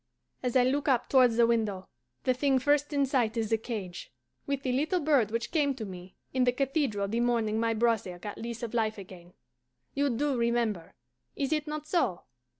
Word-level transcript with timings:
As 0.41 0.55
I 0.55 0.63
look 0.63 0.87
up 0.87 1.09
towards 1.09 1.37
the 1.37 1.45
window, 1.45 1.87
the 2.23 2.33
thing 2.33 2.57
first 2.57 2.91
in 2.91 3.05
sight 3.05 3.37
is 3.37 3.51
the 3.51 3.57
cage, 3.59 4.11
with 4.47 4.63
the 4.63 4.71
little 4.71 4.99
bird 4.99 5.29
which 5.29 5.51
came 5.51 5.75
to 5.75 5.85
me 5.85 6.15
in 6.33 6.43
the 6.43 6.51
cathedral 6.51 7.07
the 7.07 7.19
morning 7.19 7.59
my 7.59 7.75
brother 7.75 8.17
got 8.17 8.39
lease 8.39 8.63
of 8.63 8.73
life 8.73 8.97
again: 8.97 9.33
you 9.93 10.09
DO 10.09 10.35
remember 10.35 10.95
is 11.35 11.53
it 11.53 11.67
not 11.67 11.85
so? 11.85 12.23